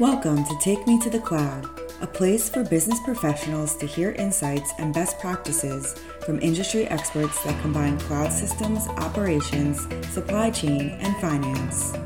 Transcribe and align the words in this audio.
Welcome 0.00 0.44
to 0.46 0.58
Take 0.58 0.88
Me 0.88 0.98
to 1.02 1.08
the 1.08 1.20
Cloud, 1.20 1.70
a 2.00 2.06
place 2.08 2.50
for 2.50 2.64
business 2.64 2.98
professionals 3.04 3.76
to 3.76 3.86
hear 3.86 4.10
insights 4.10 4.72
and 4.80 4.92
best 4.92 5.20
practices 5.20 5.94
from 6.26 6.40
industry 6.40 6.84
experts 6.88 7.44
that 7.44 7.62
combine 7.62 7.96
cloud 8.00 8.32
systems, 8.32 8.88
operations, 8.88 9.86
supply 10.12 10.50
chain, 10.50 10.98
and 11.00 11.16
finance. 11.18 11.96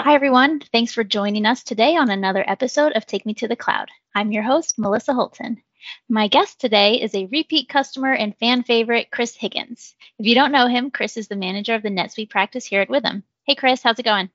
Hi, 0.00 0.14
everyone. 0.16 0.58
Thanks 0.72 0.92
for 0.92 1.04
joining 1.04 1.46
us 1.46 1.62
today 1.62 1.94
on 1.94 2.10
another 2.10 2.42
episode 2.44 2.94
of 2.96 3.06
Take 3.06 3.24
Me 3.24 3.34
to 3.34 3.46
the 3.46 3.54
Cloud. 3.54 3.88
I'm 4.16 4.32
your 4.32 4.42
host, 4.42 4.80
Melissa 4.80 5.14
Holton. 5.14 5.62
My 6.08 6.26
guest 6.26 6.60
today 6.60 7.00
is 7.00 7.14
a 7.14 7.26
repeat 7.26 7.68
customer 7.68 8.12
and 8.12 8.36
fan 8.38 8.64
favorite, 8.64 9.12
Chris 9.12 9.36
Higgins. 9.36 9.94
If 10.18 10.26
you 10.26 10.34
don't 10.34 10.50
know 10.50 10.66
him, 10.66 10.90
Chris 10.90 11.16
is 11.16 11.28
the 11.28 11.36
manager 11.36 11.76
of 11.76 11.84
the 11.84 11.88
NetSuite 11.88 12.30
practice 12.30 12.66
here 12.66 12.80
at 12.80 12.88
Withum. 12.88 13.22
Hey, 13.44 13.54
Chris, 13.54 13.80
how's 13.84 14.00
it 14.00 14.04
going? 14.04 14.28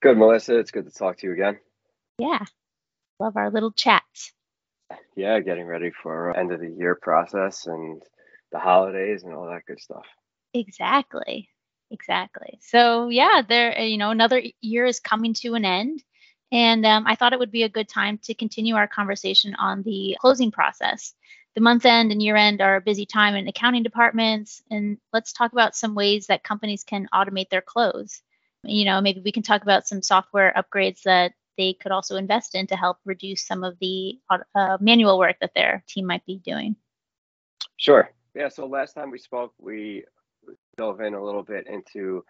Good, 0.00 0.16
Melissa. 0.16 0.58
It's 0.58 0.70
good 0.70 0.86
to 0.86 0.92
talk 0.92 1.18
to 1.18 1.26
you 1.26 1.32
again. 1.32 1.58
Yeah, 2.18 2.44
love 3.18 3.36
our 3.36 3.50
little 3.50 3.72
chats. 3.72 4.32
Yeah, 5.16 5.40
getting 5.40 5.66
ready 5.66 5.90
for 6.02 6.36
end 6.36 6.52
of 6.52 6.60
the 6.60 6.70
year 6.70 6.94
process 6.94 7.66
and 7.66 8.02
the 8.52 8.58
holidays 8.58 9.24
and 9.24 9.34
all 9.34 9.46
that 9.46 9.66
good 9.66 9.80
stuff. 9.80 10.06
Exactly. 10.54 11.48
Exactly. 11.90 12.58
So 12.60 13.08
yeah, 13.08 13.42
there 13.46 13.80
you 13.80 13.98
know 13.98 14.10
another 14.10 14.42
year 14.60 14.84
is 14.84 15.00
coming 15.00 15.34
to 15.34 15.54
an 15.54 15.64
end 15.64 16.02
and 16.50 16.86
um, 16.86 17.06
I 17.06 17.14
thought 17.14 17.32
it 17.32 17.38
would 17.38 17.50
be 17.50 17.64
a 17.64 17.68
good 17.68 17.88
time 17.88 18.18
to 18.24 18.34
continue 18.34 18.74
our 18.74 18.88
conversation 18.88 19.54
on 19.56 19.82
the 19.82 20.16
closing 20.20 20.50
process. 20.50 21.14
The 21.54 21.60
month 21.60 21.84
end 21.84 22.12
and 22.12 22.22
year 22.22 22.36
end 22.36 22.60
are 22.60 22.76
a 22.76 22.80
busy 22.80 23.04
time 23.04 23.34
in 23.34 23.48
accounting 23.48 23.82
departments. 23.82 24.62
And 24.70 24.98
let's 25.12 25.32
talk 25.32 25.52
about 25.52 25.76
some 25.76 25.94
ways 25.94 26.26
that 26.28 26.44
companies 26.44 26.84
can 26.84 27.08
automate 27.12 27.50
their 27.50 27.60
close. 27.60 28.22
You 28.64 28.84
know, 28.84 29.00
maybe 29.00 29.20
we 29.24 29.32
can 29.32 29.42
talk 29.42 29.62
about 29.62 29.86
some 29.86 30.02
software 30.02 30.52
upgrades 30.56 31.02
that 31.02 31.32
they 31.56 31.74
could 31.74 31.92
also 31.92 32.16
invest 32.16 32.54
in 32.54 32.66
to 32.68 32.76
help 32.76 32.98
reduce 33.04 33.46
some 33.46 33.64
of 33.64 33.76
the 33.80 34.18
uh, 34.54 34.78
manual 34.80 35.18
work 35.18 35.36
that 35.40 35.52
their 35.54 35.82
team 35.88 36.06
might 36.06 36.24
be 36.24 36.38
doing. 36.38 36.76
Sure. 37.76 38.10
Yeah. 38.34 38.48
So 38.48 38.66
last 38.66 38.94
time 38.94 39.10
we 39.10 39.18
spoke, 39.18 39.52
we 39.58 40.04
dove 40.76 41.00
in 41.00 41.14
a 41.14 41.22
little 41.22 41.42
bit 41.42 41.66
into 41.66 42.24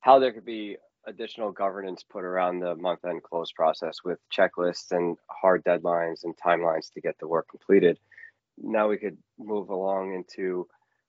how 0.00 0.18
there 0.18 0.32
could 0.32 0.44
be 0.44 0.76
additional 1.06 1.50
governance 1.50 2.04
put 2.08 2.24
around 2.24 2.60
the 2.60 2.76
month 2.76 3.04
end 3.04 3.22
close 3.22 3.50
process 3.52 3.98
with 4.04 4.18
checklists 4.30 4.92
and 4.92 5.16
hard 5.30 5.64
deadlines 5.64 6.24
and 6.24 6.34
timelines 6.36 6.92
to 6.92 7.00
get 7.00 7.18
the 7.18 7.26
work 7.26 7.48
completed. 7.48 7.98
Now 8.58 8.88
we 8.88 8.98
could 8.98 9.16
move 9.38 9.70
along 9.70 10.14
into 10.14 10.66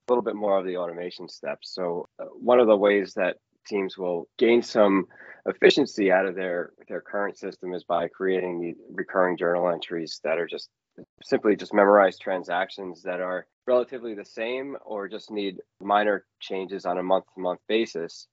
a 0.07 0.11
little 0.11 0.23
bit 0.23 0.35
more 0.35 0.57
of 0.57 0.65
the 0.65 0.77
automation 0.77 1.27
steps. 1.27 1.73
So, 1.73 2.07
uh, 2.19 2.25
one 2.25 2.59
of 2.59 2.67
the 2.67 2.77
ways 2.77 3.13
that 3.15 3.37
teams 3.69 3.97
will 3.97 4.27
gain 4.37 4.61
some 4.61 5.05
efficiency 5.45 6.11
out 6.11 6.25
of 6.25 6.35
their 6.35 6.71
their 6.87 7.01
current 7.01 7.37
system 7.37 7.73
is 7.73 7.83
by 7.83 8.07
creating 8.07 8.59
the 8.59 8.73
recurring 8.93 9.37
journal 9.37 9.69
entries 9.69 10.19
that 10.23 10.37
are 10.37 10.47
just 10.47 10.69
simply 11.23 11.55
just 11.55 11.73
memorized 11.73 12.21
transactions 12.21 13.03
that 13.03 13.21
are 13.21 13.47
relatively 13.67 14.15
the 14.15 14.25
same 14.25 14.75
or 14.85 15.07
just 15.07 15.31
need 15.31 15.57
minor 15.81 16.25
changes 16.39 16.85
on 16.85 16.97
a 16.97 17.03
month 17.03 17.25
to 17.33 17.41
month 17.41 17.59
basis 17.67 18.27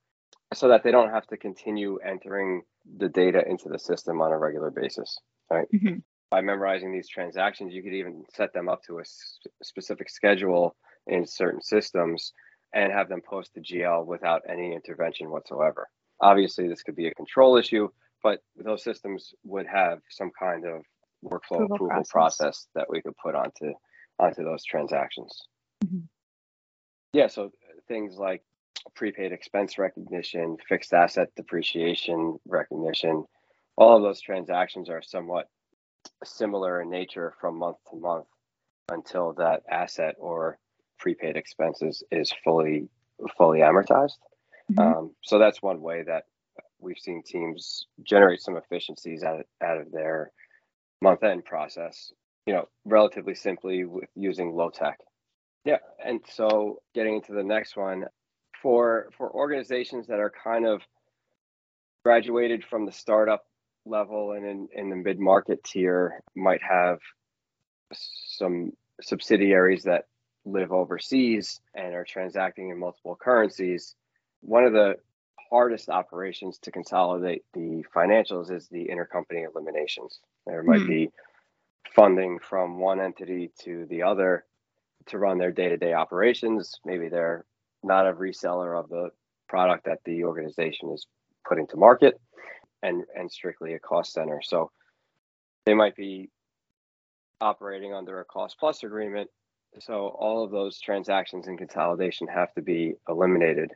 so 0.55 0.69
that 0.69 0.83
they 0.83 0.91
don't 0.91 1.11
have 1.11 1.27
to 1.27 1.37
continue 1.37 1.99
entering 1.99 2.63
the 2.99 3.09
data 3.09 3.43
into 3.49 3.69
the 3.69 3.79
system 3.79 4.21
on 4.21 4.33
a 4.33 4.39
regular 4.39 4.71
basis, 4.71 5.19
right? 5.51 5.67
Mm-hmm. 5.75 5.99
By 6.31 6.41
memorizing 6.41 6.93
these 6.93 7.09
transactions, 7.09 7.73
you 7.73 7.83
could 7.83 7.95
even 7.95 8.25
set 8.35 8.53
them 8.53 8.69
up 8.69 8.83
to 8.85 8.99
a 8.99 9.03
specific 9.63 10.09
schedule 10.09 10.77
in 11.07 11.27
certain 11.27 11.63
systems 11.63 12.33
and 12.73 12.93
have 12.93 13.09
them 13.09 13.23
post 13.29 13.55
to 13.55 13.61
GL 13.61 14.07
without 14.07 14.43
any 14.49 14.75
intervention 14.75 15.31
whatsoever. 15.31 15.89
Obviously, 16.21 16.69
this 16.69 16.83
could 16.83 16.97
be 16.97 17.09
a 17.09 17.15
control 17.15 17.57
issue, 17.57 17.89
but 18.23 18.41
those 18.57 18.83
systems 18.83 19.35
would 19.45 19.67
have 19.67 20.01
some 20.11 20.31
kind 20.39 20.65
of 20.67 20.83
workflow 21.25 21.65
approval, 21.65 21.75
approval 21.77 22.05
process. 22.09 22.11
process. 22.11 22.67
that 22.75 22.87
we 22.89 23.03
could 23.03 23.17
put 23.23 23.35
onto 23.35 23.73
onto 24.19 24.45
those 24.45 24.65
transactions. 24.65 25.47
Mm-hmm. 25.85 26.01
Yeah, 27.13 27.27
so 27.29 27.51
things 27.89 28.17
like 28.17 28.43
prepaid 28.95 29.33
expense 29.33 29.79
recognition, 29.79 30.57
fixed 30.69 30.93
asset 30.93 31.29
depreciation 31.37 32.39
recognition, 32.47 33.25
all 33.77 33.97
of 33.97 34.03
those 34.03 34.21
transactions 34.21 34.89
are 34.89 35.03
somewhat 35.03 35.49
similar 36.25 36.81
in 36.81 36.91
nature 36.91 37.35
from 37.41 37.59
month 37.59 37.77
to 37.91 37.97
month 37.97 38.27
until 38.91 39.33
that 39.35 39.63
asset 39.71 40.15
or 40.19 40.59
prepaid 40.99 41.37
expenses 41.37 42.03
is 42.11 42.33
fully 42.45 42.89
fully 43.37 43.61
amortized. 43.61 44.19
Mm-hmm. 44.73 44.81
Um, 44.81 45.11
so 45.23 45.39
that's 45.39 45.63
one 45.63 45.81
way 45.81 46.03
that 46.03 46.25
we've 46.79 46.99
seen 46.99 47.23
teams 47.25 47.87
generate 48.03 48.41
some 48.41 48.57
efficiencies 48.57 49.23
out 49.23 49.41
of, 49.41 49.47
out 49.63 49.79
of 49.79 49.93
their 49.93 50.31
month 51.01 51.23
end 51.23 51.45
process. 51.45 52.13
You 52.47 52.55
know, 52.55 52.69
relatively 52.85 53.35
simply 53.35 53.85
with 53.85 54.09
using 54.15 54.55
low 54.55 54.71
tech. 54.71 54.99
Yeah, 55.65 55.79
and 56.05 56.21
so 56.29 56.81
getting 56.95 57.17
into 57.17 57.33
the 57.33 57.43
next 57.43 57.77
one, 57.77 58.05
for 58.63 59.09
for 59.17 59.31
organizations 59.31 60.07
that 60.07 60.21
are 60.21 60.33
kind 60.45 60.67
of 60.67 60.81
graduated 62.05 62.65
from 62.65 62.87
the 62.87 62.93
startup 62.93 63.45
level 63.85 64.33
and 64.33 64.47
in, 64.47 64.69
in 64.75 64.91
the 64.91 64.97
mid 64.97 65.19
market 65.19 65.63
tier 65.65 66.21
might 66.35 66.61
have 66.63 66.99
some 67.93 68.73
subsidiaries 69.03 69.85
that 69.85 70.05
live 70.47 70.73
overseas 70.73 71.61
and 71.75 71.95
are 71.95 72.05
transacting 72.05 72.71
in 72.71 72.79
multiple 72.79 73.17
currencies. 73.21 73.95
One 74.41 74.65
of 74.65 74.73
the 74.73 74.97
hardest 75.51 75.91
operations 75.91 76.59
to 76.59 76.71
consolidate 76.71 77.45
the 77.53 77.85
financials 77.95 78.51
is 78.51 78.69
the 78.69 78.87
intercompany 78.87 79.47
eliminations. 79.47 80.21
There 80.47 80.63
might 80.63 80.81
mm. 80.81 80.89
be 80.89 81.11
funding 81.95 82.39
from 82.39 82.79
one 82.79 83.01
entity 83.01 83.51
to 83.61 83.87
the 83.87 84.03
other 84.03 84.45
to 85.07 85.19
run 85.19 85.39
their 85.39 85.53
day 85.53 85.69
to 85.69 85.77
day 85.77 85.93
operations. 85.93 86.81
Maybe 86.85 87.09
they're 87.09 87.45
not 87.83 88.07
a 88.07 88.13
reseller 88.13 88.79
of 88.79 88.89
the 88.89 89.11
product 89.49 89.85
that 89.85 90.01
the 90.05 90.25
organization 90.25 90.91
is 90.91 91.07
putting 91.47 91.67
to 91.69 91.77
market 91.77 92.21
and 92.83 93.05
and 93.15 93.31
strictly 93.31 93.75
a 93.75 93.79
cost 93.79 94.13
center 94.13 94.41
so 94.43 94.71
they 95.65 95.75
might 95.75 95.97
be 95.97 96.29
operating 97.41 97.95
under 97.95 98.21
a 98.21 98.25
cost 98.25 98.57
plus 98.59 98.83
agreement 98.83 99.31
so 99.81 100.09
all 100.19 100.45
of 100.45 100.51
those 100.51 100.81
transactions 100.81 101.47
and 101.47 101.59
consolidation 101.59 102.27
have 102.27 102.53
to 102.55 102.63
be 102.63 102.95
eliminated 103.09 103.73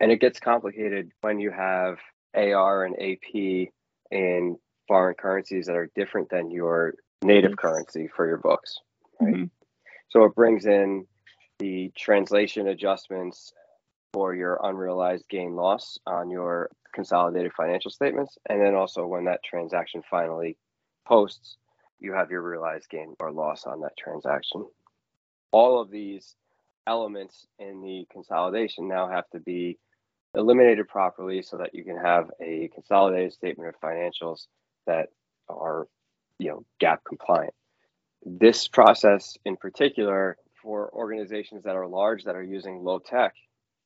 and 0.00 0.12
it 0.12 0.20
gets 0.20 0.38
complicated 0.38 1.10
when 1.20 1.38
you 1.38 1.50
have 1.50 1.98
AR 2.34 2.84
and 2.84 2.94
AP 3.00 3.68
in 4.10 4.56
foreign 4.86 5.14
currencies 5.14 5.66
that 5.66 5.76
are 5.76 5.90
different 5.94 6.30
than 6.30 6.50
your 6.50 6.94
native 7.22 7.56
currency 7.56 8.08
for 8.14 8.26
your 8.26 8.38
books 8.38 8.78
right 9.20 9.34
mm-hmm. 9.34 9.44
so 10.08 10.24
it 10.24 10.34
brings 10.34 10.66
in 10.66 11.06
the 11.58 11.90
translation 11.96 12.68
adjustments 12.68 13.52
for 14.12 14.34
your 14.34 14.60
unrealized 14.62 15.28
gain 15.28 15.54
loss 15.54 15.98
on 16.06 16.30
your 16.30 16.70
consolidated 16.92 17.52
financial 17.52 17.90
statements. 17.90 18.38
And 18.48 18.60
then 18.60 18.74
also 18.74 19.06
when 19.06 19.24
that 19.26 19.42
transaction 19.44 20.02
finally 20.10 20.56
posts, 21.06 21.56
you 22.00 22.12
have 22.12 22.30
your 22.30 22.42
realized 22.42 22.88
gain 22.88 23.14
or 23.20 23.32
loss 23.32 23.66
on 23.66 23.80
that 23.80 23.96
transaction. 23.98 24.66
All 25.50 25.80
of 25.80 25.90
these 25.90 26.36
elements 26.86 27.46
in 27.58 27.82
the 27.82 28.06
consolidation 28.10 28.88
now 28.88 29.08
have 29.08 29.28
to 29.30 29.40
be 29.40 29.78
eliminated 30.34 30.88
properly 30.88 31.42
so 31.42 31.56
that 31.58 31.74
you 31.74 31.84
can 31.84 31.96
have 31.96 32.30
a 32.40 32.70
consolidated 32.74 33.32
statement 33.32 33.68
of 33.68 33.80
financials 33.80 34.46
that 34.86 35.08
are 35.48 35.86
you 36.38 36.48
know 36.48 36.64
GAAP 36.80 36.98
compliant. 37.06 37.54
This 38.24 38.68
process 38.68 39.36
in 39.44 39.56
particular 39.56 40.36
for 40.62 40.92
organizations 40.92 41.62
that 41.64 41.76
are 41.76 41.86
large 41.86 42.24
that 42.24 42.34
are 42.34 42.42
using 42.42 42.82
low 42.82 42.98
tech, 42.98 43.34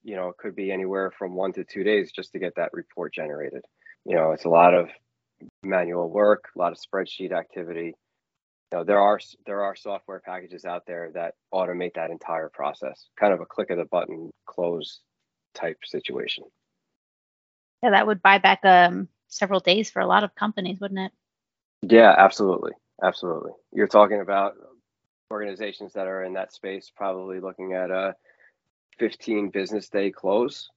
you 0.03 0.17
know, 0.17 0.29
it 0.29 0.37
could 0.37 0.57
be 0.57 0.73
anywhere 0.73 1.13
from 1.17 1.35
one 1.35 1.53
to 1.53 1.65
two 1.65 1.85
days 1.85 2.13
just 2.13 2.33
to 2.33 2.39
get 2.39 2.55
that 2.57 2.71
report 2.73 3.15
generated. 3.15 3.65
You 4.05 4.17
know, 4.17 4.33
it's 4.33 4.45
a 4.45 4.51
lot 4.51 4.75
of 4.75 4.89
manual 5.63 6.11
work, 6.11 6.49
a 6.55 6.59
lot 6.59 6.73
of 6.73 6.79
spreadsheet 6.79 7.33
activity. 7.33 7.95
You 8.73 8.79
know, 8.79 8.85
there 8.85 9.01
are 9.01 9.21
there 9.45 9.63
are 9.63 9.77
software 9.77 10.21
packages 10.21 10.65
out 10.65 10.87
there 10.87 11.11
that 11.13 11.35
automate 11.53 11.95
that 11.95 12.11
entire 12.11 12.49
process, 12.49 13.09
kind 13.21 13.35
of 13.35 13.43
a 13.43 13.45
click 13.45 13.69
of 13.69 13.77
the 13.77 13.85
button 13.85 14.31
close 14.47 15.01
type 15.55 15.77
situation. 15.85 16.45
Yeah, 17.83 17.91
that 17.91 18.07
would 18.07 18.23
buy 18.23 18.39
back 18.39 18.61
um, 18.65 19.09
several 19.29 19.61
days 19.61 19.91
for 19.91 20.01
a 20.01 20.07
lot 20.07 20.25
of 20.25 20.35
companies, 20.35 20.81
wouldn't 20.81 21.01
it? 21.01 21.13
Yeah, 21.83 22.15
absolutely, 22.17 22.73
absolutely. 23.03 23.51
You're 23.75 23.89
talking 23.89 24.23
about 24.23 24.55
organizations 25.31 25.93
that 25.93 26.07
are 26.07 26.25
in 26.25 26.33
that 26.35 26.55
space 26.55 26.91
probably 26.97 27.41
looking 27.41 27.75
at 27.75 27.91
a 27.91 28.15
15 28.99 29.51
business 29.51 29.91
day 29.91 30.11
close. 30.11 30.71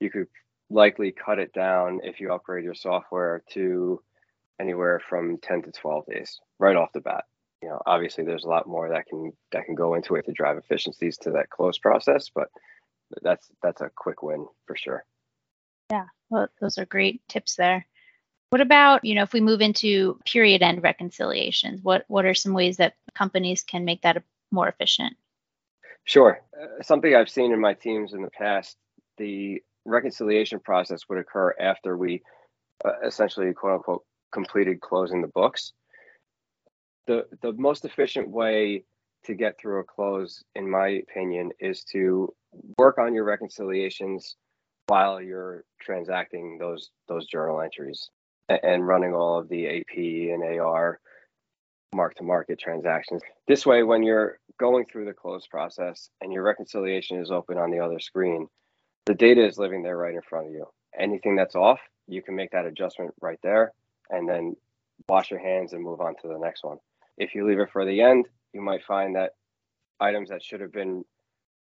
You 0.00 0.10
could 0.10 0.26
likely 0.68 1.12
cut 1.12 1.38
it 1.38 1.52
down 1.52 2.00
if 2.02 2.18
you 2.18 2.32
upgrade 2.32 2.64
your 2.64 2.74
software 2.74 3.44
to 3.52 4.02
anywhere 4.60 5.00
from 5.08 5.38
10 5.38 5.62
to 5.62 5.70
12 5.70 6.06
days 6.06 6.40
right 6.58 6.74
off 6.74 6.92
the 6.92 7.00
bat. 7.00 7.24
You 7.62 7.68
know, 7.70 7.80
obviously 7.86 8.24
there's 8.24 8.44
a 8.44 8.48
lot 8.48 8.68
more 8.68 8.88
that 8.90 9.06
can 9.06 9.32
that 9.52 9.64
can 9.64 9.74
go 9.74 9.94
into 9.94 10.14
it 10.16 10.26
to 10.26 10.32
drive 10.32 10.58
efficiencies 10.58 11.16
to 11.18 11.30
that 11.32 11.50
close 11.50 11.78
process, 11.78 12.30
but 12.34 12.48
that's 13.22 13.50
that's 13.62 13.80
a 13.80 13.90
quick 13.94 14.22
win 14.22 14.46
for 14.66 14.76
sure. 14.76 15.04
Yeah, 15.90 16.06
well, 16.30 16.48
those 16.60 16.78
are 16.78 16.84
great 16.84 17.26
tips 17.28 17.56
there. 17.56 17.86
What 18.50 18.60
about, 18.60 19.04
you 19.04 19.14
know, 19.14 19.22
if 19.22 19.32
we 19.32 19.40
move 19.40 19.60
into 19.60 20.18
period 20.24 20.62
end 20.62 20.82
reconciliations, 20.82 21.82
what 21.82 22.04
what 22.08 22.24
are 22.24 22.34
some 22.34 22.52
ways 22.52 22.76
that 22.76 22.94
companies 23.14 23.62
can 23.62 23.84
make 23.84 24.02
that 24.02 24.22
more 24.50 24.68
efficient? 24.68 25.16
Sure. 26.04 26.40
Uh, 26.60 26.82
something 26.82 27.14
I've 27.14 27.28
seen 27.28 27.52
in 27.52 27.60
my 27.60 27.74
teams 27.74 28.12
in 28.12 28.22
the 28.22 28.30
past, 28.30 28.76
the 29.18 29.62
reconciliation 29.84 30.60
process 30.60 31.08
would 31.08 31.18
occur 31.18 31.54
after 31.58 31.96
we 31.96 32.22
uh, 32.84 32.92
essentially 33.04 33.52
quote 33.52 33.74
unquote 33.74 34.04
completed 34.32 34.80
closing 34.80 35.22
the 35.22 35.28
books. 35.28 35.72
The 37.06 37.26
the 37.42 37.52
most 37.52 37.84
efficient 37.84 38.28
way 38.28 38.84
to 39.24 39.34
get 39.34 39.58
through 39.58 39.80
a 39.80 39.84
close 39.84 40.42
in 40.54 40.70
my 40.70 40.88
opinion 40.88 41.50
is 41.60 41.84
to 41.84 42.32
work 42.78 42.98
on 42.98 43.14
your 43.14 43.24
reconciliations 43.24 44.36
while 44.86 45.20
you're 45.20 45.64
transacting 45.80 46.58
those 46.58 46.90
those 47.08 47.26
journal 47.26 47.60
entries 47.60 48.10
and 48.48 48.86
running 48.86 49.12
all 49.14 49.38
of 49.38 49.48
the 49.48 49.66
AP 49.66 49.96
and 49.96 50.60
AR 50.60 51.00
mark 51.94 52.14
to 52.16 52.22
market 52.22 52.58
transactions. 52.58 53.22
This 53.48 53.66
way, 53.66 53.82
when 53.82 54.02
you're 54.02 54.38
going 54.58 54.84
through 54.86 55.06
the 55.06 55.12
close 55.12 55.46
process 55.46 56.10
and 56.20 56.32
your 56.32 56.42
reconciliation 56.42 57.20
is 57.20 57.30
open 57.30 57.58
on 57.58 57.70
the 57.70 57.80
other 57.80 57.98
screen, 57.98 58.48
the 59.06 59.14
data 59.14 59.44
is 59.44 59.58
living 59.58 59.82
there 59.82 59.96
right 59.96 60.14
in 60.14 60.22
front 60.22 60.48
of 60.48 60.52
you. 60.52 60.66
Anything 60.98 61.36
that's 61.36 61.56
off, 61.56 61.80
you 62.06 62.22
can 62.22 62.36
make 62.36 62.50
that 62.52 62.66
adjustment 62.66 63.12
right 63.20 63.38
there 63.42 63.72
and 64.10 64.28
then 64.28 64.54
wash 65.08 65.30
your 65.30 65.40
hands 65.40 65.72
and 65.72 65.82
move 65.82 66.00
on 66.00 66.14
to 66.22 66.28
the 66.28 66.38
next 66.38 66.64
one. 66.64 66.78
If 67.18 67.34
you 67.34 67.46
leave 67.46 67.60
it 67.60 67.70
for 67.72 67.84
the 67.84 68.00
end, 68.00 68.26
you 68.52 68.60
might 68.60 68.84
find 68.84 69.16
that 69.16 69.32
items 70.00 70.28
that 70.30 70.42
should 70.42 70.60
have 70.60 70.72
been 70.72 71.04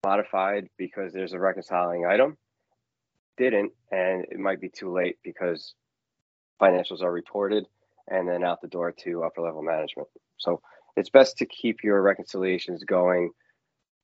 modified 0.04 0.68
because 0.76 1.12
there's 1.12 1.32
a 1.32 1.38
reconciling 1.38 2.06
item 2.06 2.36
didn't, 3.36 3.72
and 3.90 4.24
it 4.30 4.38
might 4.38 4.60
be 4.60 4.68
too 4.68 4.92
late 4.92 5.18
because 5.22 5.74
financials 6.60 7.02
are 7.02 7.12
reported 7.12 7.66
and 8.08 8.28
then 8.28 8.44
out 8.44 8.60
the 8.60 8.68
door 8.68 8.92
to 8.92 9.22
upper 9.24 9.40
level 9.40 9.62
management. 9.62 10.08
So 10.38 10.60
it's 10.96 11.10
best 11.10 11.38
to 11.38 11.46
keep 11.46 11.82
your 11.82 12.02
reconciliations 12.02 12.84
going 12.84 13.30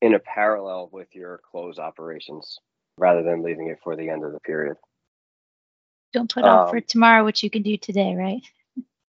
in 0.01 0.15
a 0.15 0.19
parallel 0.19 0.89
with 0.93 1.09
your 1.15 1.41
close 1.51 1.79
operations 1.79 2.59
rather 2.97 3.23
than 3.23 3.43
leaving 3.43 3.69
it 3.69 3.79
for 3.83 3.97
the 3.97 4.09
end 4.09 4.25
of 4.25 4.33
the 4.33 4.41
period. 4.41 4.77
Don't 6.13 6.33
put 6.33 6.45
off 6.45 6.69
um, 6.69 6.71
for 6.71 6.81
tomorrow 6.81 7.23
what 7.23 7.43
you 7.43 7.51
can 7.51 7.63
do 7.63 7.77
today, 7.77 8.15
right? 8.15 8.43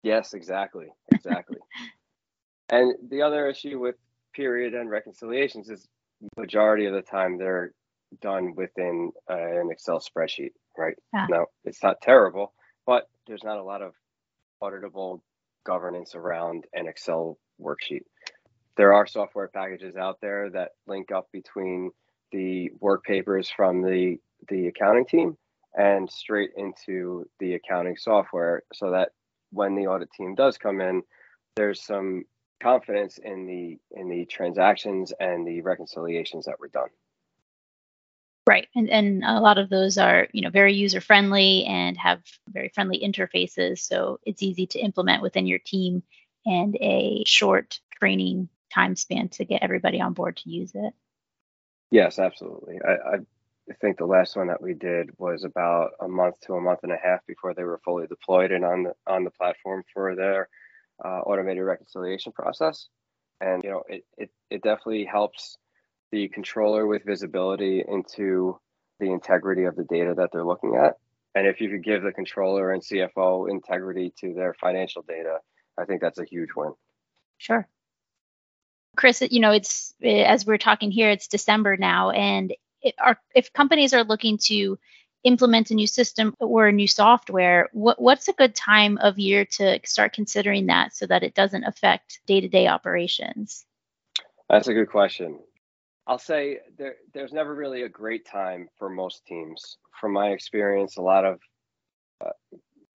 Yes, 0.03 0.33
exactly. 0.33 0.87
Exactly. 1.11 1.57
and 2.69 2.93
the 3.09 3.21
other 3.21 3.47
issue 3.47 3.79
with 3.79 3.95
period 4.33 4.73
and 4.73 4.89
reconciliations 4.89 5.69
is 5.69 5.87
majority 6.37 6.85
of 6.85 6.93
the 6.93 7.01
time 7.01 7.37
they're 7.37 7.71
done 8.21 8.55
within 8.55 9.11
uh, 9.29 9.35
an 9.35 9.69
Excel 9.71 9.99
spreadsheet, 9.99 10.51
right? 10.77 10.95
Yeah. 11.13 11.27
No, 11.29 11.45
it's 11.65 11.83
not 11.83 12.01
terrible, 12.01 12.53
but 12.85 13.09
there's 13.27 13.43
not 13.43 13.57
a 13.57 13.63
lot 13.63 13.81
of 13.81 13.93
auditable 14.61 15.21
governance 15.65 16.15
around 16.15 16.65
an 16.73 16.87
Excel 16.87 17.37
worksheet. 17.61 18.03
There 18.77 18.93
are 18.93 19.07
software 19.07 19.47
packages 19.47 19.95
out 19.95 20.19
there 20.21 20.49
that 20.51 20.71
link 20.87 21.11
up 21.11 21.27
between 21.31 21.91
the 22.31 22.71
work 22.79 23.03
papers 23.03 23.49
from 23.49 23.81
the 23.81 24.17
the 24.49 24.67
accounting 24.67 25.05
team 25.05 25.37
and 25.75 26.09
straight 26.09 26.51
into 26.57 27.25
the 27.39 27.53
accounting 27.53 27.95
software 27.97 28.63
so 28.73 28.91
that 28.91 29.09
when 29.51 29.75
the 29.75 29.87
audit 29.87 30.11
team 30.11 30.35
does 30.35 30.57
come 30.57 30.81
in 30.81 31.01
there's 31.55 31.83
some 31.83 32.23
confidence 32.61 33.17
in 33.17 33.45
the 33.45 33.99
in 33.99 34.09
the 34.09 34.25
transactions 34.25 35.13
and 35.19 35.47
the 35.47 35.61
reconciliations 35.61 36.45
that 36.45 36.59
were 36.59 36.69
done 36.69 36.89
Right. 38.47 38.69
And 38.75 38.89
and 38.89 39.23
a 39.25 39.41
lot 39.41 39.57
of 39.57 39.69
those 39.69 39.97
are, 39.97 40.29
you 40.31 40.41
know, 40.41 40.49
very 40.49 40.73
user 40.73 41.01
friendly 41.01 41.65
and 41.65 41.97
have 41.97 42.21
very 42.47 42.69
friendly 42.69 42.97
interfaces. 43.03 43.79
So 43.79 44.21
it's 44.25 44.41
easy 44.41 44.67
to 44.67 44.79
implement 44.79 45.21
within 45.21 45.47
your 45.47 45.59
team 45.59 46.01
and 46.45 46.77
a 46.77 47.23
short 47.27 47.81
training 47.99 48.47
time 48.73 48.95
span 48.95 49.27
to 49.29 49.43
get 49.43 49.63
everybody 49.63 49.99
on 49.99 50.13
board 50.13 50.37
to 50.37 50.49
use 50.49 50.71
it. 50.73 50.93
Yes, 51.91 52.19
absolutely. 52.19 52.79
I, 52.87 53.15
I 53.15 53.73
think 53.81 53.97
the 53.97 54.05
last 54.05 54.37
one 54.37 54.47
that 54.47 54.61
we 54.61 54.73
did 54.73 55.09
was 55.17 55.43
about 55.43 55.91
a 55.99 56.07
month 56.07 56.39
to 56.41 56.53
a 56.53 56.61
month 56.61 56.79
and 56.83 56.93
a 56.93 56.97
half 57.03 57.25
before 57.27 57.53
they 57.53 57.63
were 57.65 57.81
fully 57.83 58.07
deployed 58.07 58.53
and 58.53 58.63
on 58.63 58.83
the 58.83 58.93
on 59.05 59.25
the 59.25 59.31
platform 59.31 59.83
for 59.93 60.15
their 60.15 60.47
uh, 61.03 61.19
automated 61.19 61.63
reconciliation 61.63 62.31
process. 62.31 62.87
And 63.39 63.63
you 63.63 63.69
know, 63.69 63.83
it, 63.87 64.05
it 64.17 64.29
it 64.49 64.63
definitely 64.63 65.05
helps 65.05 65.57
the 66.11 66.27
controller 66.29 66.87
with 66.87 67.03
visibility 67.05 67.83
into 67.87 68.59
the 68.99 69.11
integrity 69.11 69.65
of 69.65 69.75
the 69.75 69.83
data 69.83 70.13
that 70.17 70.29
they're 70.31 70.45
looking 70.45 70.75
at. 70.75 70.95
And 71.35 71.45
if 71.45 71.61
you 71.61 71.69
could 71.69 71.83
give 71.83 72.01
the 72.01 72.11
controller 72.11 72.71
and 72.71 72.81
CFO 72.81 73.49
integrity 73.49 74.11
to 74.21 74.33
their 74.33 74.55
financial 74.55 75.03
data, 75.03 75.37
I 75.77 75.85
think 75.85 76.01
that's 76.01 76.17
a 76.17 76.25
huge 76.25 76.49
win. 76.55 76.73
Sure. 77.37 77.67
Chris, 78.95 79.21
you 79.29 79.39
know, 79.39 79.51
it's 79.51 79.93
as 80.03 80.45
we're 80.45 80.57
talking 80.57 80.89
here, 80.89 81.11
it's 81.11 81.27
December 81.27 81.77
now, 81.77 82.09
and 82.09 82.53
it 82.81 82.95
if 83.35 83.53
companies 83.53 83.93
are 83.93 84.03
looking 84.03 84.39
to 84.45 84.79
implement 85.23 85.71
a 85.71 85.75
new 85.75 85.87
system 85.87 86.33
or 86.39 86.67
a 86.67 86.71
new 86.71 86.87
software, 86.87 87.69
what, 87.73 88.01
what's 88.01 88.27
a 88.27 88.33
good 88.33 88.55
time 88.55 88.97
of 88.99 89.19
year 89.19 89.45
to 89.45 89.79
start 89.85 90.13
considering 90.13 90.67
that 90.67 90.95
so 90.95 91.05
that 91.07 91.23
it 91.23 91.33
doesn't 91.33 91.63
affect 91.63 92.19
day-to-day 92.25 92.67
operations? 92.67 93.65
That's 94.49 94.67
a 94.67 94.73
good 94.73 94.89
question. 94.89 95.39
I'll 96.07 96.17
say 96.17 96.59
there 96.77 96.95
there's 97.13 97.33
never 97.33 97.53
really 97.53 97.81
a 97.81 97.89
great 97.89 98.25
time 98.25 98.69
for 98.77 98.89
most 98.89 99.25
teams. 99.25 99.77
From 99.99 100.13
my 100.13 100.29
experience, 100.29 100.95
a 100.95 101.01
lot 101.01 101.25
of 101.25 101.39
uh, 102.25 102.29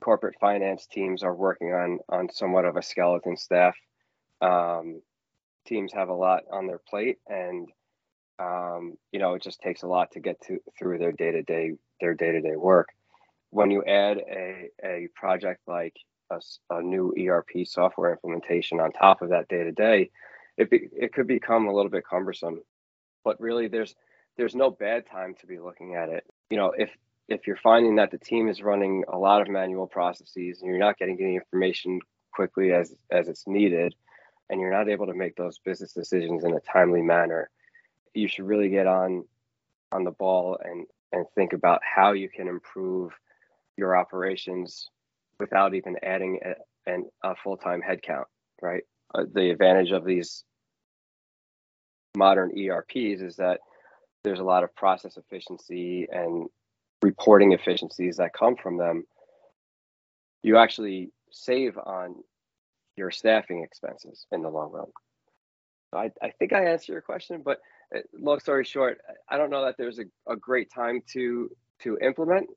corporate 0.00 0.36
finance 0.40 0.86
teams 0.86 1.22
are 1.22 1.34
working 1.34 1.74
on 1.74 1.98
on 2.08 2.32
somewhat 2.32 2.64
of 2.64 2.76
a 2.76 2.82
skeleton 2.82 3.36
staff. 3.36 3.76
Um, 4.40 5.02
teams 5.66 5.92
have 5.92 6.08
a 6.08 6.14
lot 6.14 6.44
on 6.50 6.66
their 6.66 6.80
plate, 6.88 7.18
and 7.28 7.68
um, 8.42 8.94
you 9.12 9.20
know 9.20 9.34
it 9.34 9.42
just 9.42 9.60
takes 9.60 9.82
a 9.82 9.88
lot 9.88 10.12
to 10.12 10.20
get 10.20 10.40
to 10.42 10.58
through 10.78 10.98
their 10.98 11.12
day 11.12 11.32
to 11.32 11.42
day 11.42 11.72
their 12.00 12.14
day 12.14 12.32
to 12.32 12.42
day 12.42 12.56
work. 12.56 12.88
When 13.50 13.70
you 13.70 13.84
add 13.84 14.18
a 14.18 14.70
a 14.84 15.08
project 15.14 15.62
like 15.68 15.94
a, 16.30 16.40
a 16.70 16.82
new 16.82 17.14
ERP 17.18 17.66
software 17.66 18.12
implementation 18.12 18.80
on 18.80 18.92
top 18.92 19.22
of 19.22 19.30
that 19.30 19.48
day 19.48 19.64
to 19.64 19.72
day, 19.72 20.10
it 20.58 20.70
be, 20.70 20.88
it 20.92 21.12
could 21.14 21.28
become 21.28 21.68
a 21.68 21.74
little 21.74 21.90
bit 21.90 22.04
cumbersome 22.08 22.60
but 23.24 23.40
really 23.40 23.68
there's 23.68 23.94
there's 24.36 24.54
no 24.54 24.70
bad 24.70 25.06
time 25.06 25.34
to 25.40 25.46
be 25.46 25.58
looking 25.60 25.94
at 25.94 26.08
it. 26.08 26.24
You 26.50 26.56
know, 26.56 26.72
if 26.76 26.90
if 27.28 27.46
you're 27.46 27.56
finding 27.56 27.96
that 27.96 28.10
the 28.10 28.18
team 28.18 28.48
is 28.48 28.62
running 28.62 29.04
a 29.12 29.18
lot 29.18 29.42
of 29.42 29.48
manual 29.48 29.86
processes 29.86 30.60
and 30.60 30.68
you're 30.68 30.78
not 30.78 30.98
getting 30.98 31.18
any 31.20 31.36
information 31.36 32.00
quickly 32.34 32.72
as 32.72 32.94
as 33.10 33.28
it's 33.28 33.46
needed 33.46 33.94
and 34.50 34.60
you're 34.60 34.72
not 34.72 34.88
able 34.88 35.06
to 35.06 35.14
make 35.14 35.36
those 35.36 35.58
business 35.60 35.92
decisions 35.92 36.44
in 36.44 36.54
a 36.54 36.60
timely 36.60 37.02
manner, 37.02 37.50
you 38.14 38.28
should 38.28 38.46
really 38.46 38.68
get 38.68 38.86
on 38.86 39.24
on 39.90 40.04
the 40.04 40.10
ball 40.10 40.58
and 40.64 40.86
and 41.12 41.26
think 41.34 41.52
about 41.52 41.80
how 41.82 42.12
you 42.12 42.28
can 42.28 42.48
improve 42.48 43.12
your 43.76 43.96
operations 43.96 44.88
without 45.38 45.74
even 45.74 45.96
adding 46.02 46.38
a, 46.44 46.90
an, 46.90 47.04
a 47.22 47.34
full-time 47.36 47.82
headcount, 47.82 48.24
right? 48.60 48.82
Uh, 49.14 49.24
the 49.34 49.50
advantage 49.50 49.90
of 49.90 50.04
these 50.04 50.44
modern 52.16 52.50
ERPs 52.58 53.20
is 53.20 53.36
that 53.36 53.60
there's 54.24 54.40
a 54.40 54.44
lot 54.44 54.62
of 54.62 54.74
process 54.74 55.16
efficiency 55.16 56.06
and 56.10 56.48
reporting 57.02 57.52
efficiencies 57.52 58.16
that 58.16 58.32
come 58.32 58.56
from 58.56 58.78
them. 58.78 59.04
You 60.42 60.56
actually 60.56 61.10
save 61.30 61.76
on 61.76 62.16
your 62.96 63.10
staffing 63.10 63.62
expenses 63.62 64.26
in 64.32 64.42
the 64.42 64.48
long 64.48 64.70
run. 64.72 64.86
I, 65.94 66.10
I 66.24 66.30
think 66.30 66.52
I 66.52 66.66
answered 66.66 66.92
your 66.92 67.02
question, 67.02 67.42
but 67.44 67.58
long 68.18 68.40
story 68.40 68.64
short, 68.64 69.00
I 69.28 69.36
don't 69.36 69.50
know 69.50 69.64
that 69.64 69.76
there's 69.76 69.98
a, 69.98 70.04
a 70.26 70.36
great 70.36 70.70
time 70.70 71.02
to 71.12 71.50
to 71.80 71.98
implement 71.98 72.48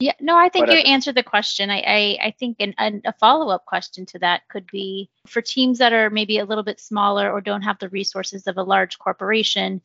yeah, 0.00 0.12
no, 0.20 0.36
I 0.36 0.48
think 0.48 0.66
but 0.66 0.74
uh, 0.74 0.78
you 0.78 0.84
answered 0.84 1.16
the 1.16 1.24
question. 1.24 1.70
I, 1.70 1.80
I, 1.80 2.18
I 2.26 2.30
think 2.38 2.58
an, 2.60 2.72
an, 2.78 3.02
a 3.04 3.12
follow 3.12 3.48
up 3.48 3.66
question 3.66 4.06
to 4.06 4.18
that 4.20 4.46
could 4.48 4.66
be 4.70 5.10
for 5.26 5.42
teams 5.42 5.78
that 5.78 5.92
are 5.92 6.08
maybe 6.08 6.38
a 6.38 6.44
little 6.44 6.62
bit 6.62 6.78
smaller 6.78 7.30
or 7.32 7.40
don't 7.40 7.62
have 7.62 7.80
the 7.80 7.88
resources 7.88 8.46
of 8.46 8.56
a 8.56 8.62
large 8.62 8.98
corporation. 8.98 9.80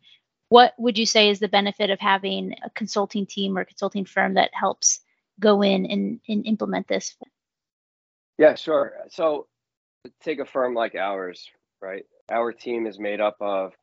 What 0.50 0.76
would 0.78 1.00
you 1.00 1.08
say 1.08 1.30
is 1.30 1.40
the 1.40 1.48
benefit 1.48 1.90
of 1.90 2.00
having 2.00 2.54
a 2.64 2.70
consulting 2.70 3.26
team 3.26 3.58
or 3.58 3.66
consulting 3.66 4.06
firm 4.06 4.36
that 4.36 4.52
helps 4.54 5.00
go 5.40 5.64
in 5.64 5.88
and, 5.88 6.20
and 6.30 6.46
implement 6.46 6.88
this? 6.88 7.16
Yeah, 8.38 8.54
sure. 8.54 8.94
So 9.10 9.48
take 10.22 10.38
a 10.40 10.46
firm 10.46 10.76
like 10.76 10.94
ours, 10.94 11.50
right? 11.82 12.06
Our 12.30 12.52
team 12.52 12.86
is 12.86 13.00
made 13.00 13.20
up 13.20 13.38
of 13.42 13.74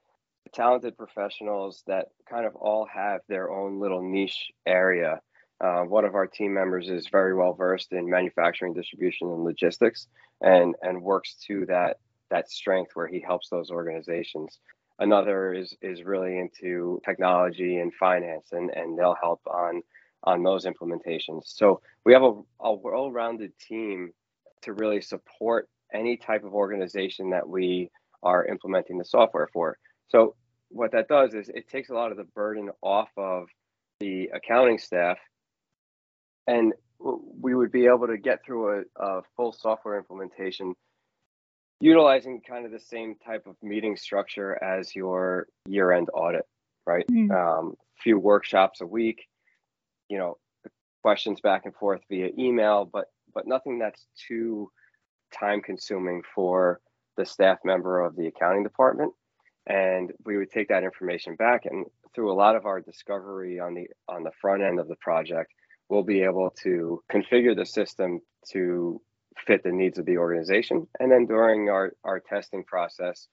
talented 0.53 0.97
professionals 0.97 1.83
that 1.87 2.07
kind 2.29 2.47
of 2.47 2.57
all 2.57 2.87
have 2.93 3.21
their 3.29 3.51
own 3.51 3.79
little 3.79 4.03
niche 4.03 4.51
area 4.67 5.21
uh, 5.61 5.83
one 5.83 6.05
of 6.05 6.15
our 6.15 6.27
team 6.27 6.55
members 6.55 6.89
is 6.89 7.09
very 7.09 7.35
well 7.35 7.53
versed 7.53 7.93
in 7.93 8.09
manufacturing, 8.09 8.73
distribution, 8.73 9.29
and 9.29 9.45
logistics, 9.45 10.09
and 10.41 10.75
and 10.83 11.03
works 11.03 11.35
to 11.47 11.67
that 11.67 11.99
that 12.31 12.51
strength 12.51 12.93
where 12.95 13.07
he 13.07 13.21
helps 13.21 13.49
those 13.51 13.71
organizations. 13.71 14.59
Another 14.99 15.53
is 15.53 15.77
is 15.83 16.03
really 16.03 16.39
into 16.39 17.01
technology 17.05 17.79
and 17.79 17.93
finance, 17.95 18.49
and 18.53 18.71
and 18.71 18.99
they'll 18.99 19.17
help 19.21 19.41
on 19.47 19.83
on 20.25 20.43
those 20.43 20.65
implementations. 20.65 21.43
So 21.45 21.81
we 22.05 22.13
have 22.13 22.23
a, 22.23 22.41
a 22.61 22.75
well-rounded 22.75 23.53
team 23.59 24.13
to 24.63 24.75
really 24.75 25.01
support 25.01 25.69
any 25.95 26.17
type 26.17 26.45
of 26.45 26.55
organization 26.55 27.31
that 27.31 27.49
we 27.49 27.91
are 28.23 28.45
implementing 28.47 28.99
the 28.99 29.05
software 29.05 29.49
for. 29.53 29.79
So 30.11 30.37
what 30.69 30.93
that 30.93 31.09
does 31.09 31.35
is 31.35 31.49
it 31.49 31.69
takes 31.69 31.91
a 31.91 31.95
lot 31.95 32.11
of 32.11 32.17
the 32.17 32.25
burden 32.25 32.71
off 32.83 33.09
of 33.17 33.49
the 34.01 34.31
accounting 34.35 34.79
staff. 34.79 35.19
And 36.47 36.73
we 36.99 37.55
would 37.55 37.73
be 37.73 37.87
able 37.87 38.07
to 38.09 38.19
get 38.19 38.45
through 38.45 38.81
a, 38.99 39.03
a 39.03 39.23
full 39.37 39.53
software 39.53 39.99
implementation 39.99 40.75
utilizing 41.81 42.43
kind 42.47 42.67
of 42.67 42.73
the 42.73 42.81
same 42.81 43.15
type 43.25 43.47
of 43.47 43.57
meeting 43.63 43.97
structure 43.97 44.63
as 44.63 44.95
your 44.95 45.47
year-end 45.67 46.09
audit 46.13 46.45
right? 46.87 47.07
Mm-hmm. 47.11 47.31
um, 47.31 47.75
few 48.03 48.19
workshops 48.19 48.81
a 48.81 48.87
week 48.87 49.27
you 50.09 50.19
know 50.19 50.37
questions 51.03 51.41
back 51.41 51.63
and 51.65 51.75
forth 51.75 52.01
via 52.11 52.29
email 52.39 52.89
but 52.91 53.07
but 53.35 53.47
nothing 53.47 53.79
that's 53.79 54.07
too 54.29 54.71
time 55.33 55.63
consuming 55.63 56.23
for 56.35 56.81
the 57.17 57.25
staff 57.25 57.59
member 57.65 58.01
of 58.01 58.17
the 58.17 58.27
accounting 58.27 58.63
department 58.63 59.13
and 59.67 60.13
we 60.25 60.37
would 60.37 60.51
take 60.51 60.69
that 60.69 60.85
information 60.85 61.37
back 61.37 61.65
and 61.65 61.87
through 62.15 62.33
a 62.33 62.35
lot 62.35 62.57
of 62.57 62.67
our 62.67 62.81
discovery 62.81 63.61
on 63.61 63.75
the 63.75 63.87
on 64.09 64.23
the 64.23 64.33
front 64.41 64.63
end 64.63 64.81
of 64.81 64.89
the 64.89 64.97
project 64.97 65.53
we'll 65.89 66.03
be 66.05 66.23
able 66.23 66.55
to 66.63 67.03
configure 67.13 67.55
the 67.55 67.67
system 67.67 68.21
to 68.53 69.01
fit 69.47 69.63
the 69.63 69.73
needs 69.73 69.99
of 69.99 70.07
the 70.07 70.17
organization. 70.17 70.87
And 70.99 71.11
then 71.11 71.27
during 71.27 71.69
our, 71.69 71.93
our 72.05 72.21
testing 72.21 72.65
process 72.65 73.27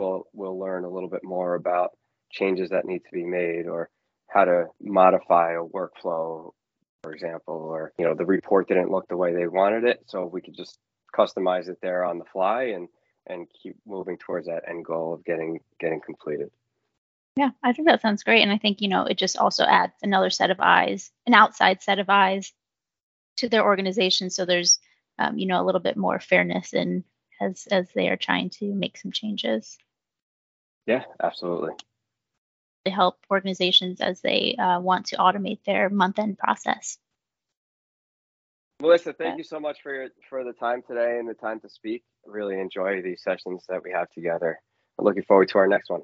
we'll 0.00 0.24
we'll 0.32 0.58
learn 0.58 0.84
a 0.84 0.90
little 0.90 1.08
bit 1.08 1.22
more 1.22 1.54
about 1.54 1.90
changes 2.30 2.70
that 2.70 2.84
need 2.84 3.00
to 3.00 3.12
be 3.12 3.24
made 3.24 3.66
or 3.66 3.90
how 4.28 4.44
to 4.44 4.64
modify 4.80 5.52
a 5.52 5.62
workflow 5.62 6.50
for 7.02 7.12
example 7.12 7.54
or 7.54 7.92
you 7.96 8.04
know 8.04 8.14
the 8.14 8.24
report 8.24 8.66
didn't 8.66 8.90
look 8.90 9.06
the 9.08 9.16
way 9.16 9.32
they 9.32 9.46
wanted 9.46 9.84
it 9.84 10.00
so 10.06 10.26
we 10.26 10.40
could 10.40 10.56
just 10.56 10.78
customize 11.16 11.68
it 11.68 11.78
there 11.80 12.04
on 12.04 12.18
the 12.18 12.24
fly 12.32 12.64
and 12.74 12.88
and 13.26 13.46
keep 13.62 13.76
moving 13.86 14.18
towards 14.18 14.46
that 14.46 14.68
end 14.68 14.84
goal 14.84 15.14
of 15.14 15.24
getting 15.24 15.60
getting 15.80 16.00
completed. 16.00 16.50
Yeah, 17.36 17.50
I 17.62 17.72
think 17.72 17.88
that 17.88 18.00
sounds 18.00 18.22
great. 18.22 18.42
And 18.42 18.52
I 18.52 18.58
think, 18.58 18.80
you 18.80 18.88
know, 18.88 19.06
it 19.06 19.18
just 19.18 19.36
also 19.36 19.64
adds 19.64 19.94
another 20.02 20.30
set 20.30 20.50
of 20.50 20.60
eyes, 20.60 21.10
an 21.26 21.34
outside 21.34 21.82
set 21.82 21.98
of 21.98 22.08
eyes 22.08 22.52
to 23.38 23.48
their 23.48 23.64
organization. 23.64 24.30
So 24.30 24.44
there's, 24.44 24.78
um, 25.18 25.36
you 25.36 25.46
know, 25.46 25.60
a 25.60 25.64
little 25.64 25.80
bit 25.80 25.96
more 25.96 26.20
fairness 26.20 26.72
in 26.72 27.02
as 27.40 27.66
as 27.70 27.90
they 27.92 28.08
are 28.08 28.16
trying 28.16 28.50
to 28.50 28.72
make 28.74 28.96
some 28.96 29.10
changes. 29.10 29.76
Yeah, 30.86 31.04
absolutely. 31.22 31.72
To 32.84 32.90
help 32.90 33.16
organizations 33.30 34.00
as 34.00 34.20
they 34.20 34.54
uh, 34.56 34.78
want 34.80 35.06
to 35.06 35.16
automate 35.16 35.64
their 35.64 35.88
month 35.88 36.18
end 36.18 36.38
process. 36.38 36.98
Melissa, 38.80 39.12
thank 39.12 39.38
you 39.38 39.44
so 39.44 39.60
much 39.60 39.78
for 39.82 39.94
your, 39.94 40.08
for 40.28 40.44
the 40.44 40.52
time 40.52 40.82
today 40.86 41.18
and 41.18 41.28
the 41.28 41.34
time 41.34 41.60
to 41.60 41.68
speak. 41.68 42.02
I 42.26 42.30
really 42.30 42.58
enjoy 42.58 43.02
these 43.02 43.22
sessions 43.22 43.64
that 43.68 43.82
we 43.82 43.92
have 43.92 44.10
together. 44.10 44.58
I'm 44.98 45.04
looking 45.04 45.22
forward 45.22 45.48
to 45.50 45.58
our 45.58 45.68
next 45.68 45.90
one. 45.90 46.02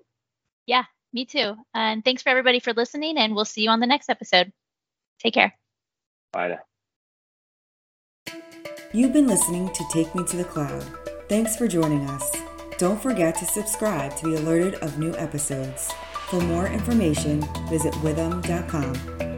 Yeah, 0.66 0.84
me 1.12 1.24
too. 1.24 1.54
And 1.74 2.04
thanks 2.04 2.22
for 2.22 2.28
everybody 2.28 2.60
for 2.60 2.72
listening, 2.72 3.18
and 3.18 3.34
we'll 3.34 3.44
see 3.44 3.62
you 3.62 3.70
on 3.70 3.80
the 3.80 3.86
next 3.86 4.08
episode. 4.08 4.52
Take 5.18 5.34
care. 5.34 5.52
Bye 6.32 6.48
now. 6.48 6.58
You've 8.92 9.12
been 9.12 9.26
listening 9.26 9.68
to 9.72 9.84
Take 9.92 10.14
Me 10.14 10.24
to 10.24 10.36
the 10.36 10.44
Cloud. 10.44 10.84
Thanks 11.28 11.56
for 11.56 11.68
joining 11.68 12.08
us. 12.10 12.36
Don't 12.78 13.00
forget 13.00 13.36
to 13.36 13.44
subscribe 13.44 14.16
to 14.16 14.24
be 14.24 14.36
alerted 14.36 14.74
of 14.76 14.98
new 14.98 15.14
episodes. 15.16 15.92
For 16.28 16.40
more 16.40 16.66
information, 16.66 17.44
visit 17.68 17.92
withum.com. 17.94 19.29